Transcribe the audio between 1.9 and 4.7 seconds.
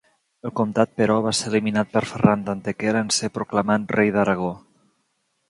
per Ferran d'Antequera en ser proclamat rei d'Aragó.